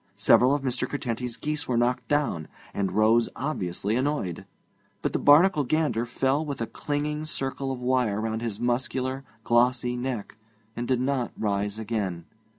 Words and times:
Several 0.15 0.55
of 0.55 0.63
Mr. 0.63 0.89
Curtenty's 0.89 1.37
geese 1.37 1.67
were 1.67 1.77
knocked 1.77 2.07
down, 2.07 2.47
and 2.73 2.91
rose 2.93 3.29
obviously 3.35 3.95
annoyed; 3.95 4.47
but 5.03 5.13
the 5.13 5.19
Barnacle 5.19 5.63
gander 5.63 6.07
fell 6.07 6.43
with 6.43 6.59
a 6.59 6.65
clinging 6.65 7.23
circle 7.25 7.71
of 7.71 7.79
wire 7.79 8.19
round 8.19 8.41
his 8.41 8.59
muscular, 8.59 9.23
glossy 9.43 9.95
neck, 9.95 10.37
and 10.75 10.87
did 10.87 11.01
not 11.01 11.33
rise 11.37 11.77
again. 11.77 12.25